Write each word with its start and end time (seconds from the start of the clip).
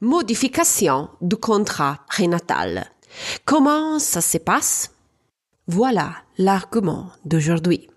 Modification 0.00 1.08
du 1.22 1.36
contrat 1.36 2.00
prénatal. 2.08 2.86
Comment 3.44 4.00
ça 4.00 4.20
se 4.20 4.38
passe? 4.38 4.90
Voilà 5.68 6.16
l'argument 6.36 7.06
d'aujourd'hui. 7.24 7.88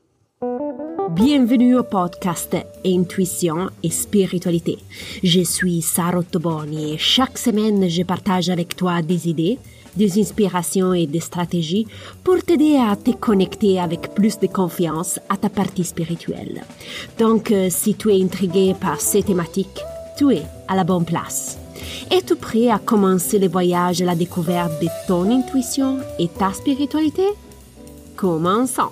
Bienvenue 1.09 1.75
au 1.75 1.81
podcast 1.81 2.55
Intuition 2.85 3.71
et 3.81 3.89
Spiritualité. 3.89 4.77
Je 5.23 5.41
suis 5.41 5.81
Sarah 5.81 6.21
Toboni 6.21 6.93
et 6.93 6.97
chaque 6.99 7.39
semaine 7.39 7.89
je 7.89 8.03
partage 8.03 8.51
avec 8.51 8.75
toi 8.75 9.01
des 9.01 9.27
idées, 9.27 9.57
des 9.95 10.19
inspirations 10.19 10.93
et 10.93 11.07
des 11.07 11.19
stratégies 11.19 11.87
pour 12.23 12.43
t'aider 12.43 12.77
à 12.77 12.95
te 12.95 13.09
connecter 13.09 13.79
avec 13.79 14.13
plus 14.13 14.37
de 14.37 14.45
confiance 14.45 15.19
à 15.29 15.37
ta 15.37 15.49
partie 15.49 15.83
spirituelle. 15.83 16.61
Donc, 17.17 17.49
euh, 17.49 17.69
si 17.71 17.95
tu 17.95 18.11
es 18.11 18.23
intrigué 18.23 18.75
par 18.79 19.01
ces 19.01 19.23
thématiques, 19.23 19.81
tu 20.15 20.31
es 20.35 20.43
à 20.67 20.75
la 20.75 20.83
bonne 20.83 21.05
place. 21.05 21.57
Es-tu 22.11 22.35
prêt 22.35 22.69
à 22.69 22.79
commencer 22.79 23.39
le 23.39 23.47
voyage 23.47 24.01
à 24.01 24.05
la 24.05 24.15
découverte 24.15 24.81
de 24.81 24.87
ton 25.07 25.29
intuition 25.31 25.99
et 26.19 26.27
ta 26.27 26.53
spiritualité? 26.53 27.27
Commençons. 28.15 28.91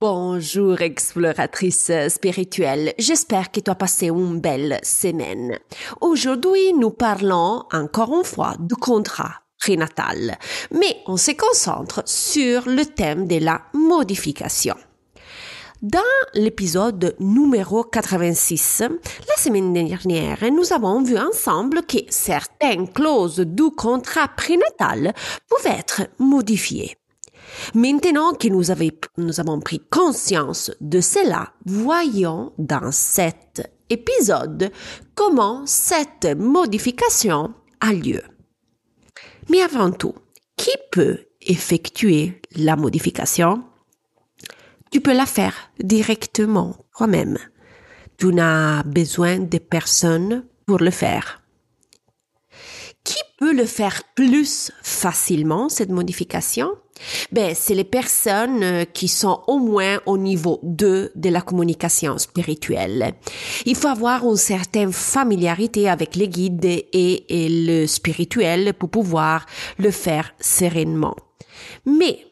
Bonjour 0.00 0.80
exploratrice 0.80 1.90
spirituelle, 2.08 2.94
j'espère 2.98 3.50
que 3.50 3.58
tu 3.58 3.68
as 3.68 3.74
passé 3.74 4.06
une 4.06 4.40
belle 4.40 4.78
semaine. 4.84 5.58
Aujourd'hui, 6.00 6.72
nous 6.72 6.90
parlons 6.90 7.64
encore 7.72 8.16
une 8.16 8.24
fois 8.24 8.54
du 8.60 8.76
contrat 8.76 9.42
prénatal, 9.58 10.38
mais 10.70 10.98
on 11.06 11.16
se 11.16 11.32
concentre 11.32 12.02
sur 12.06 12.68
le 12.68 12.84
thème 12.84 13.26
de 13.26 13.38
la 13.38 13.62
modification. 13.74 14.76
Dans 15.80 16.00
l'épisode 16.34 17.14
numéro 17.20 17.84
86, 17.84 18.80
la 18.80 19.36
semaine 19.36 19.72
dernière, 19.72 20.38
nous 20.50 20.72
avons 20.72 21.04
vu 21.04 21.16
ensemble 21.16 21.82
que 21.86 21.98
certaines 22.08 22.92
clauses 22.92 23.38
du 23.38 23.70
contrat 23.70 24.26
prénatal 24.26 25.14
pouvaient 25.48 25.78
être 25.78 26.02
modifiées. 26.18 26.96
Maintenant 27.74 28.32
que 28.32 28.48
nous, 28.48 28.64
nous 29.18 29.40
avons 29.40 29.60
pris 29.60 29.80
conscience 29.88 30.72
de 30.80 31.00
cela, 31.00 31.52
voyons 31.64 32.52
dans 32.58 32.90
cet 32.90 33.70
épisode 33.88 34.72
comment 35.14 35.62
cette 35.64 36.26
modification 36.36 37.54
a 37.78 37.92
lieu. 37.92 38.22
Mais 39.48 39.62
avant 39.62 39.92
tout, 39.92 40.16
qui 40.56 40.72
peut 40.90 41.20
effectuer 41.40 42.42
la 42.56 42.74
modification? 42.74 43.62
Tu 44.90 45.00
peux 45.00 45.14
la 45.14 45.26
faire 45.26 45.54
directement 45.82 46.76
toi-même. 46.96 47.38
Tu 48.16 48.32
n'as 48.32 48.82
besoin 48.82 49.38
de 49.38 49.58
personne 49.58 50.44
pour 50.66 50.78
le 50.78 50.90
faire. 50.90 51.42
Qui 53.04 53.16
peut 53.38 53.54
le 53.54 53.64
faire 53.64 54.02
plus 54.14 54.72
facilement, 54.82 55.68
cette 55.68 55.90
modification? 55.90 56.72
Ben, 57.32 57.54
c'est 57.54 57.74
les 57.74 57.84
personnes 57.84 58.62
euh, 58.62 58.84
qui 58.84 59.08
sont 59.08 59.42
au 59.46 59.58
moins 59.58 60.00
au 60.06 60.18
niveau 60.18 60.60
2 60.62 61.12
de 61.14 61.28
la 61.28 61.40
communication 61.40 62.18
spirituelle. 62.18 63.14
Il 63.66 63.76
faut 63.76 63.88
avoir 63.88 64.24
une 64.24 64.36
certaine 64.36 64.92
familiarité 64.92 65.88
avec 65.88 66.16
les 66.16 66.28
guides 66.28 66.64
et, 66.64 67.24
le 67.30 67.86
spirituel 67.86 68.74
pour 68.74 68.90
pouvoir 68.90 69.46
le 69.78 69.90
faire 69.90 70.34
sereinement. 70.40 71.16
Mais 71.86 72.26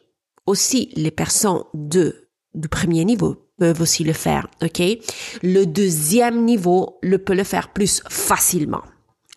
aussi 0.45 0.91
les 0.95 1.11
personnes 1.11 1.63
de, 1.73 2.26
du 2.57 2.67
premier 2.67 3.05
niveau 3.05 3.35
peuvent 3.57 3.81
aussi 3.81 4.03
le 4.03 4.13
faire? 4.13 4.47
Le 4.61 5.65
deuxième 5.65 6.43
niveau 6.43 6.99
le 7.01 7.17
peut 7.17 7.35
le 7.35 7.43
faire 7.43 7.71
plus 7.73 8.01
facilement, 8.09 8.83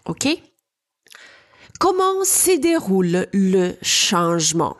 ok? 0.06 0.28
Comment 1.78 2.24
se 2.24 2.58
déroule 2.58 3.26
le 3.32 3.72
changement? 3.82 4.76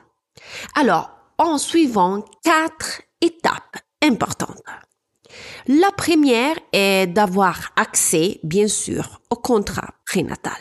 Alors, 0.74 1.10
en 1.38 1.56
suivant 1.56 2.25
quatre 2.44 3.03
étapes 3.22 3.78
importantes. 4.03 4.62
La 5.66 5.91
première 5.92 6.56
est 6.72 7.06
d'avoir 7.06 7.70
accès, 7.76 8.41
bien 8.42 8.69
sûr, 8.69 9.20
au 9.31 9.36
contrat 9.36 9.94
prénatal. 10.04 10.53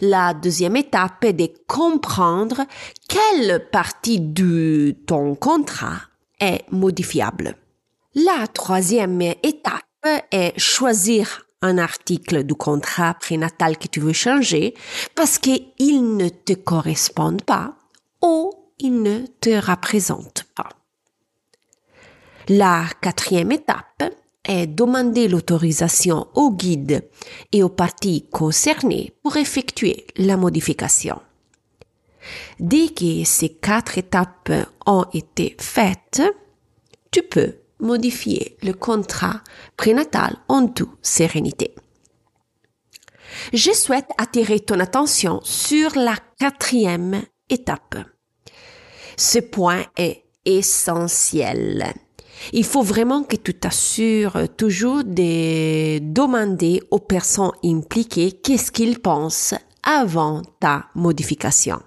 La 0.00 0.34
deuxième 0.34 0.76
étape 0.76 1.24
est 1.24 1.32
de 1.32 1.50
comprendre 1.66 2.64
quelle 3.08 3.68
partie 3.70 4.20
de 4.20 4.96
ton 5.06 5.34
contrat 5.34 6.00
est 6.40 6.64
modifiable. 6.70 7.56
La 8.14 8.46
troisième 8.48 9.20
étape 9.20 9.84
est 10.32 10.58
choisir 10.58 11.46
un 11.62 11.78
article 11.78 12.44
du 12.44 12.54
contrat 12.54 13.14
prénatal 13.14 13.78
que 13.78 13.86
tu 13.86 14.00
veux 14.00 14.12
changer 14.12 14.74
parce 15.14 15.38
qu'il 15.38 16.16
ne 16.16 16.28
te 16.28 16.54
correspond 16.54 17.36
pas 17.36 17.76
ou 18.22 18.52
il 18.78 19.02
ne 19.02 19.26
te 19.40 19.50
représente 19.50 20.44
pas. 20.54 20.70
La 22.48 22.86
quatrième 23.00 23.52
étape 23.52 24.02
est 24.44 24.66
demander 24.66 25.28
l'autorisation 25.28 26.26
au 26.34 26.50
guide 26.50 27.08
et 27.52 27.62
aux 27.62 27.68
parties 27.68 28.26
concernées 28.30 29.12
pour 29.22 29.36
effectuer 29.36 30.06
la 30.16 30.36
modification. 30.36 31.20
Dès 32.58 32.88
que 32.88 33.24
ces 33.24 33.50
quatre 33.50 33.98
étapes 33.98 34.52
ont 34.86 35.06
été 35.12 35.56
faites, 35.58 36.22
tu 37.10 37.22
peux 37.22 37.54
modifier 37.80 38.56
le 38.62 38.72
contrat 38.72 39.40
prénatal 39.76 40.36
en 40.48 40.68
toute 40.68 40.90
sérénité. 41.02 41.74
Je 43.52 43.72
souhaite 43.72 44.10
attirer 44.18 44.60
ton 44.60 44.80
attention 44.80 45.40
sur 45.44 45.96
la 45.96 46.16
quatrième 46.38 47.22
étape. 47.48 47.96
Ce 49.16 49.38
point 49.38 49.84
est 49.96 50.24
essentiel. 50.44 51.94
Il 52.52 52.64
faut 52.64 52.82
vraiment 52.82 53.22
que 53.22 53.36
tu 53.36 53.54
t'assures 53.54 54.48
toujours 54.56 55.04
de 55.04 55.98
demander 55.98 56.82
aux 56.90 56.98
personnes 56.98 57.52
impliquées 57.62 58.32
qu'est-ce 58.32 58.72
qu'ils 58.72 58.98
pensent 58.98 59.54
avant 59.82 60.42
ta 60.58 60.86
modification. 60.94 61.80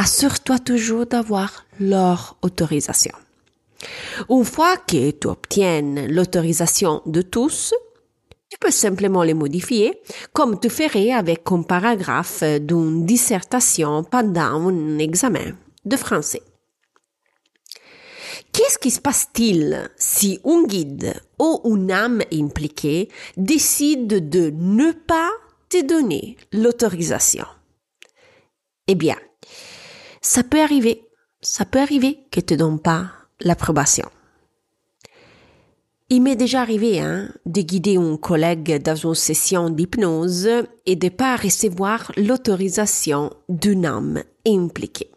Assure-toi 0.00 0.60
toujours 0.60 1.06
d'avoir 1.06 1.66
leur 1.80 2.36
autorisation. 2.42 3.10
Une 4.30 4.44
fois 4.44 4.76
que 4.76 5.10
tu 5.10 5.26
obtiennes 5.26 6.06
l'autorisation 6.06 7.02
de 7.04 7.20
tous, 7.20 7.74
tu 8.48 8.56
peux 8.60 8.70
simplement 8.70 9.24
les 9.24 9.34
modifier 9.34 10.00
comme 10.32 10.60
tu 10.60 10.70
ferais 10.70 11.10
avec 11.10 11.42
un 11.50 11.62
paragraphe 11.62 12.44
d'une 12.60 13.06
dissertation 13.06 14.04
pendant 14.04 14.68
un 14.68 14.98
examen 14.98 15.56
de 15.84 15.96
français. 15.96 16.42
Qu'est-ce 18.52 18.78
qui 18.78 18.92
se 18.92 19.00
passe-t-il 19.00 19.90
si 19.96 20.38
un 20.44 20.62
guide 20.62 21.20
ou 21.40 21.60
une 21.64 21.90
âme 21.90 22.22
impliquée 22.32 23.08
décide 23.36 24.30
de 24.30 24.50
ne 24.54 24.92
pas 24.92 25.30
te 25.68 25.84
donner 25.84 26.36
l'autorisation? 26.52 27.46
Eh 28.86 28.94
bien, 28.94 29.16
ça 30.20 30.42
peut 30.42 30.60
arriver. 30.60 31.02
Ça 31.40 31.64
peut 31.64 31.80
arriver 31.80 32.18
que 32.30 32.40
te 32.40 32.54
donne 32.54 32.80
pas 32.80 33.10
l'approbation. 33.40 34.08
Il 36.10 36.22
m'est 36.22 36.36
déjà 36.36 36.62
arrivé 36.62 37.00
hein, 37.00 37.28
de 37.44 37.60
guider 37.60 37.98
un 37.98 38.16
collègue 38.16 38.82
dans 38.82 38.96
une 38.96 39.14
session 39.14 39.68
d'hypnose 39.68 40.48
et 40.86 40.96
de 40.96 41.10
pas 41.10 41.36
recevoir 41.36 42.12
l'autorisation 42.16 43.30
d'une 43.50 43.84
âme 43.84 44.22
impliquée. 44.46 45.10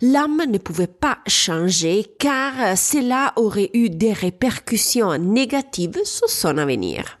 L'âme 0.00 0.42
ne 0.48 0.58
pouvait 0.58 0.86
pas 0.86 1.18
changer 1.26 2.04
car 2.18 2.78
cela 2.78 3.32
aurait 3.36 3.70
eu 3.74 3.90
des 3.90 4.12
répercussions 4.12 5.18
négatives 5.18 6.00
sur 6.04 6.28
son 6.28 6.56
avenir. 6.56 7.18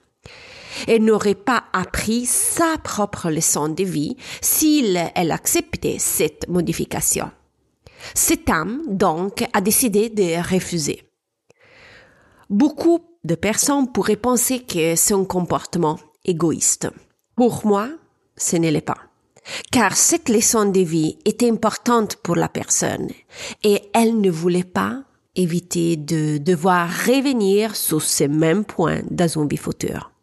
Elle 0.86 1.04
n'aurait 1.04 1.34
pas 1.34 1.64
appris 1.72 2.26
sa 2.26 2.78
propre 2.82 3.30
leçon 3.30 3.68
de 3.68 3.84
vie 3.84 4.16
s'il 4.40 5.10
elle 5.14 5.32
acceptait 5.32 5.98
cette 5.98 6.48
modification. 6.48 7.30
Cette 8.14 8.48
âme, 8.50 8.82
donc, 8.88 9.44
a 9.52 9.60
décidé 9.60 10.10
de 10.10 10.36
refuser. 10.52 11.02
Beaucoup 12.50 13.00
de 13.24 13.34
personnes 13.34 13.90
pourraient 13.90 14.16
penser 14.16 14.60
que 14.60 14.94
c'est 14.96 15.14
un 15.14 15.24
comportement 15.24 15.98
égoïste. 16.24 16.88
Pour 17.36 17.66
moi, 17.66 17.88
ce 18.36 18.56
n'est 18.56 18.80
pas. 18.80 18.98
Car 19.70 19.96
cette 19.96 20.28
leçon 20.28 20.66
de 20.66 20.80
vie 20.80 21.18
était 21.24 21.50
importante 21.50 22.16
pour 22.16 22.36
la 22.36 22.48
personne 22.48 23.08
et 23.62 23.82
elle 23.92 24.20
ne 24.20 24.30
voulait 24.30 24.64
pas 24.64 25.02
éviter 25.36 25.96
de 25.96 26.38
devoir 26.38 26.88
revenir 26.88 27.76
sur 27.76 28.02
ce 28.02 28.24
même 28.24 28.64
point 28.64 29.02
dans 29.10 29.28
une 29.28 29.48
vie. 29.48 30.13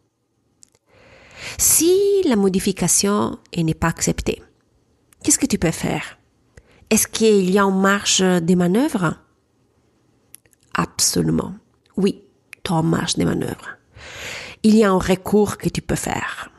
Si 1.57 2.21
la 2.25 2.35
modification 2.35 3.39
n'est 3.55 3.73
pas 3.73 3.87
acceptée, 3.87 4.41
qu'est-ce 5.23 5.39
que 5.39 5.45
tu 5.45 5.57
peux 5.57 5.71
faire? 5.71 6.17
Est-ce 6.89 7.07
qu'il 7.07 7.49
y 7.49 7.57
a 7.57 7.65
en 7.65 7.71
marge 7.71 8.23
des 8.41 8.55
manœuvres 8.55 9.15
Absolument. 10.73 11.53
Oui, 11.97 12.23
tu 12.63 12.71
as 12.71 12.75
en 12.75 12.83
marge 12.83 13.15
des 13.15 13.25
manœuvres. 13.25 13.77
il 14.63 14.75
y 14.75 14.83
a 14.83 14.91
un 14.91 14.99
recours 14.99 15.57
que 15.57 15.69
tu 15.69 15.81
peux 15.81 15.95
faire. 15.95 16.51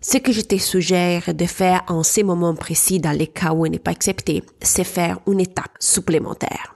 Ce 0.00 0.16
que 0.16 0.32
je 0.32 0.40
te 0.40 0.56
suggère 0.56 1.34
de 1.34 1.44
faire 1.44 1.82
en 1.88 2.02
ces 2.02 2.22
moments 2.22 2.54
précis 2.54 3.00
dans 3.00 3.16
les 3.16 3.26
cas 3.26 3.52
où 3.52 3.66
il 3.66 3.72
n'est 3.72 3.78
pas 3.78 3.90
accepté, 3.90 4.42
c'est 4.62 4.84
faire 4.84 5.18
une 5.26 5.40
étape 5.40 5.76
supplémentaire. 5.78 6.74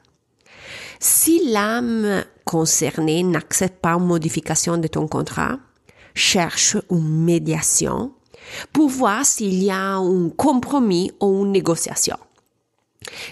Si 1.01 1.51
l'âme 1.51 2.25
concernée 2.45 3.23
n'accepte 3.23 3.81
pas 3.81 3.95
une 3.95 4.07
modification 4.07 4.77
de 4.77 4.89
ton 4.89 5.09
contrat, 5.09 5.59
cherche 6.15 6.77
une 6.91 7.25
médiation 7.25 8.13
pour 8.73 8.89
voir 8.89 9.25
s'il 9.25 9.63
y 9.63 9.71
a 9.71 9.97
un 9.97 10.29
compromis 10.31 11.13
ou 11.21 11.45
une 11.45 11.53
négociation. 11.53 12.17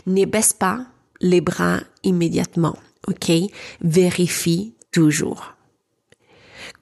Ne 0.06 0.25
baisse 0.25 0.52
pas 0.52 0.87
les 1.20 1.40
bras 1.40 1.81
immédiatement, 2.02 2.76
ok? 3.06 3.32
Vérifie 3.81 4.75
toujours. 4.90 5.55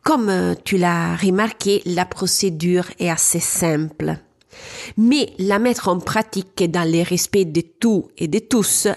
Comme 0.03 0.29
euh, 0.29 0.55
tu 0.65 0.79
l'as 0.79 1.17
remarqué, 1.17 1.83
la 1.85 2.07
procédure 2.07 2.87
est 2.99 3.11
assez 3.11 3.41
simple. 3.41 4.17
Mais 4.97 5.33
la 5.39 5.59
mettre 5.59 5.89
en 5.89 6.01
pratique 6.01 6.69
dans 6.71 6.91
le 6.91 7.03
respect 7.03 7.45
de 7.45 7.61
tout 7.61 8.09
et 8.17 8.27
de 8.27 8.39
tous 8.39 8.89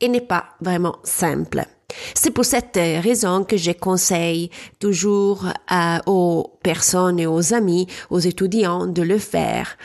n'est 0.00 0.20
pas 0.20 0.56
vraiment 0.60 0.96
simple. 1.02 1.66
C'est 2.14 2.30
pour 2.30 2.44
cette 2.44 2.76
raison 2.76 3.44
que 3.44 3.56
je 3.56 3.72
conseille 3.72 4.50
toujours 4.80 5.46
euh, 5.46 5.98
aux 6.06 6.58
personnes 6.62 7.20
et 7.20 7.26
aux 7.26 7.54
amis, 7.54 7.86
aux 8.10 8.18
étudiants 8.18 8.86
de 8.86 9.02
le 9.02 9.18
faire 9.18 9.76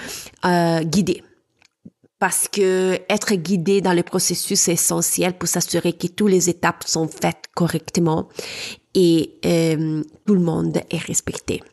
euh, 0.46 0.82
guider 0.82 1.24
parce 2.22 2.48
que 2.48 3.00
être 3.10 3.34
guidé 3.34 3.82
dans 3.82 3.94
le 3.94 4.04
processus 4.04 4.68
est 4.68 4.74
essentiel 4.74 5.34
pour 5.34 5.50
s'assurer 5.50 5.94
que 5.94 6.06
toutes 6.06 6.30
les 6.30 6.52
étapes 6.52 6.84
sont 6.86 7.08
faites 7.08 7.46
correctement 7.56 8.30
et 8.94 9.40
euh, 9.44 10.04
tout 10.28 10.36
le 10.36 10.40
monde 10.40 10.78
est 10.92 11.00
respecté. 11.00 11.64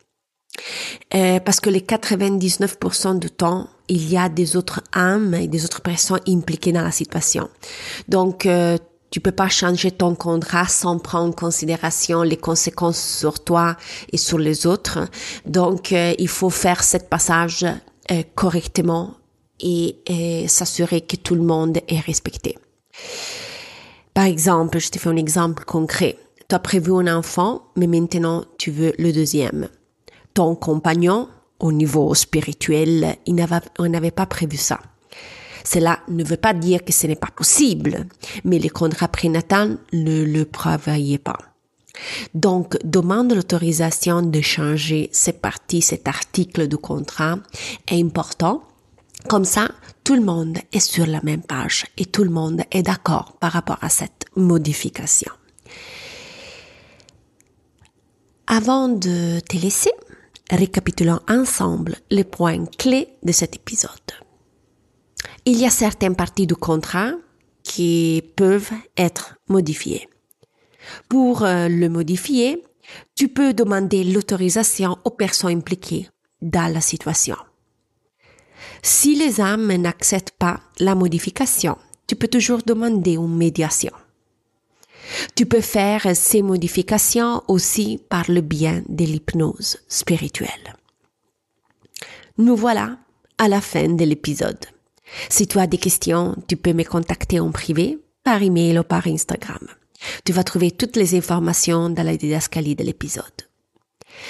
Euh, 1.14 1.38
parce 1.40 1.60
que 1.60 1.68
les 1.68 1.80
99% 1.80 3.18
du 3.18 3.30
temps, 3.30 3.68
il 3.88 4.10
y 4.10 4.16
a 4.16 4.30
des 4.30 4.56
autres 4.56 4.82
âmes 4.94 5.34
et 5.34 5.48
des 5.48 5.66
autres 5.66 5.82
personnes 5.82 6.20
impliquées 6.26 6.72
dans 6.72 6.82
la 6.82 6.92
situation. 6.92 7.48
Donc, 8.08 8.46
euh, 8.46 8.78
tu 9.10 9.20
peux 9.20 9.32
pas 9.32 9.48
changer 9.48 9.90
ton 9.90 10.14
contrat 10.14 10.66
sans 10.66 10.98
prendre 10.98 11.28
en 11.28 11.32
considération 11.32 12.22
les 12.22 12.36
conséquences 12.36 13.00
sur 13.00 13.42
toi 13.42 13.76
et 14.12 14.16
sur 14.16 14.38
les 14.38 14.66
autres. 14.66 14.98
Donc, 15.46 15.92
euh, 15.92 16.14
il 16.18 16.28
faut 16.28 16.50
faire 16.50 16.84
ce 16.84 16.98
passage 16.98 17.64
euh, 18.10 18.22
correctement 18.34 19.14
et, 19.60 19.96
s'assurer 20.46 21.00
que 21.00 21.16
tout 21.16 21.34
le 21.34 21.42
monde 21.42 21.78
est 21.88 22.00
respecté. 22.00 22.56
Par 24.14 24.24
exemple, 24.24 24.78
je 24.78 24.90
te 24.90 24.98
fais 24.98 25.08
un 25.08 25.16
exemple 25.16 25.64
concret. 25.64 26.16
Tu 26.48 26.54
as 26.54 26.58
prévu 26.58 26.92
un 26.92 27.16
enfant, 27.16 27.62
mais 27.76 27.86
maintenant 27.86 28.44
tu 28.58 28.70
veux 28.70 28.92
le 28.98 29.12
deuxième. 29.12 29.68
Ton 30.34 30.54
compagnon, 30.54 31.28
au 31.58 31.72
niveau 31.72 32.14
spirituel, 32.14 33.16
il 33.26 33.34
n'avait 33.34 34.10
pas 34.10 34.26
prévu 34.26 34.56
ça. 34.56 34.78
Cela 35.70 35.98
ne 36.08 36.24
veut 36.24 36.38
pas 36.38 36.54
dire 36.54 36.82
que 36.82 36.94
ce 36.94 37.06
n'est 37.06 37.14
pas 37.14 37.30
possible, 37.34 38.06
mais 38.42 38.58
le 38.58 38.70
contrat 38.70 39.08
prénatal 39.08 39.76
ne 39.92 40.24
le 40.24 40.46
prévoyait 40.46 41.18
pas. 41.18 41.36
Donc, 42.32 42.78
demande 42.84 43.34
l'autorisation 43.34 44.22
de 44.22 44.40
changer 44.40 45.10
cette 45.12 45.42
partie, 45.42 45.82
cet 45.82 46.08
article 46.08 46.68
du 46.68 46.78
contrat 46.78 47.36
est 47.86 48.00
important 48.00 48.62
comme 49.28 49.44
ça, 49.44 49.68
tout 50.04 50.14
le 50.14 50.22
monde 50.22 50.56
est 50.72 50.80
sur 50.80 51.06
la 51.06 51.20
même 51.22 51.42
page 51.42 51.84
et 51.98 52.06
tout 52.06 52.24
le 52.24 52.30
monde 52.30 52.62
est 52.70 52.84
d'accord 52.84 53.36
par 53.38 53.52
rapport 53.52 53.78
à 53.82 53.90
cette 53.90 54.24
modification. 54.36 55.32
Avant 58.46 58.88
de 58.88 59.40
te 59.40 59.56
récapitulons 60.50 61.20
ensemble 61.28 61.96
les 62.10 62.24
points 62.24 62.64
clés 62.78 63.08
de 63.22 63.32
cet 63.32 63.56
épisode. 63.56 64.27
Il 65.50 65.56
y 65.56 65.64
a 65.64 65.70
certaines 65.70 66.14
parties 66.14 66.46
du 66.46 66.56
contrat 66.56 67.12
qui 67.62 68.22
peuvent 68.36 68.70
être 68.98 69.38
modifiées. 69.48 70.06
Pour 71.08 71.42
euh, 71.42 71.68
le 71.70 71.88
modifier, 71.88 72.62
tu 73.14 73.28
peux 73.28 73.54
demander 73.54 74.04
l'autorisation 74.04 74.98
aux 75.06 75.10
personnes 75.10 75.56
impliquées 75.56 76.10
dans 76.42 76.70
la 76.70 76.82
situation. 76.82 77.36
Si 78.82 79.14
les 79.14 79.40
âmes 79.40 79.74
n'acceptent 79.74 80.36
pas 80.38 80.60
la 80.80 80.94
modification, 80.94 81.78
tu 82.06 82.14
peux 82.14 82.28
toujours 82.28 82.60
demander 82.62 83.14
une 83.14 83.34
médiation. 83.34 83.92
Tu 85.34 85.46
peux 85.46 85.62
faire 85.62 86.14
ces 86.14 86.42
modifications 86.42 87.42
aussi 87.48 87.98
par 88.10 88.30
le 88.30 88.42
bien 88.42 88.82
de 88.86 89.06
l'hypnose 89.06 89.78
spirituelle. 89.88 90.76
Nous 92.36 92.54
voilà 92.54 92.98
à 93.38 93.48
la 93.48 93.62
fin 93.62 93.88
de 93.88 94.04
l'épisode. 94.04 94.66
Si 95.28 95.46
tu 95.46 95.58
as 95.58 95.66
des 95.66 95.78
questions, 95.78 96.36
tu 96.46 96.56
peux 96.56 96.72
me 96.72 96.84
contacter 96.84 97.40
en 97.40 97.50
privé, 97.50 97.98
par 98.24 98.42
email 98.42 98.78
ou 98.78 98.82
par 98.82 99.06
Instagram. 99.06 99.66
Tu 100.24 100.32
vas 100.32 100.44
trouver 100.44 100.70
toutes 100.70 100.96
les 100.96 101.16
informations 101.16 101.90
dans 101.90 102.02
la 102.02 102.16
didascalie 102.16 102.76
de 102.76 102.84
l'épisode. 102.84 103.24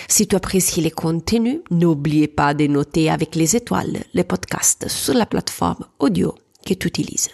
Si 0.09 0.27
tu 0.27 0.37
apprécies 0.37 0.81
les 0.81 0.91
contenus, 0.91 1.61
n'oubliez 1.71 2.29
pas 2.29 2.55
de 2.55 2.67
noter 2.67 3.11
avec 3.11 3.35
les 3.35 3.57
étoiles 3.57 4.05
le 4.15 4.23
podcast 4.23 4.89
sur 4.89 5.15
la 5.15 5.27
plateforme 5.27 5.87
audio 5.99 6.35
que 6.67 6.75
tu 6.75 6.89
utilises. 6.89 7.31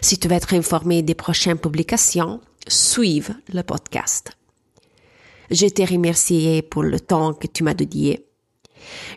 Si 0.00 0.18
tu 0.18 0.28
veux 0.28 0.34
être 0.34 0.54
informé 0.54 1.02
des 1.02 1.14
prochaines 1.14 1.58
publications, 1.58 2.40
suive 2.68 3.34
le 3.52 3.62
podcast. 3.62 4.32
Je 5.50 5.66
te 5.66 5.82
remercie 5.82 6.62
pour 6.70 6.82
le 6.82 7.00
temps 7.00 7.34
que 7.34 7.46
tu 7.46 7.64
m'as 7.64 7.74
dédié. 7.74 8.26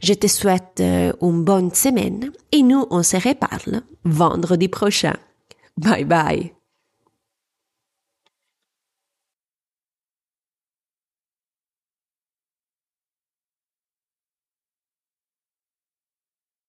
Je 0.02 0.14
te 0.14 0.28
souhaite 0.28 0.80
euh, 0.80 1.14
une 1.22 1.44
bonne 1.44 1.74
semaine 1.74 2.32
et 2.52 2.64
nous 2.64 2.86
on 2.90 3.04
se 3.04 3.18
reparle 3.18 3.82
vendredi 4.04 4.68
prochain. 4.68 5.16
Bye 5.78 6.06
bye. 6.06 6.54